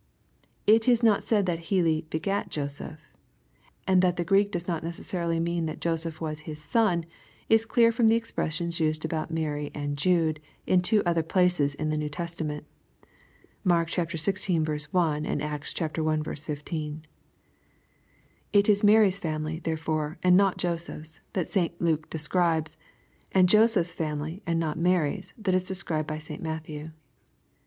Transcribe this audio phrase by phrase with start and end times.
[0.65, 3.05] It is not said that Hell '^ begat" Joseph;
[3.85, 7.05] and that the Greek does not necessarily mean that Joseph was" his son,"
[7.49, 11.91] is clear from the e^roressions used about Mary and Jude, in two other places of
[11.91, 12.65] the New Testament.
[13.63, 14.87] (Mark xvi.
[14.91, 15.25] 1.
[15.27, 17.05] and Acts i 15.)
[18.53, 22.75] It is Mary's family, therefore, and not Joseph's, that St Luke describes,
[23.33, 26.89] and Joseph's family, and not Mary's, that is described by St Matthew.